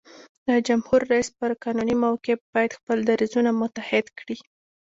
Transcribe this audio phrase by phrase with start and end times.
[0.47, 4.37] د جمهور رئیس پر قانوني موقف باید خپل دریځونه متحد کړي.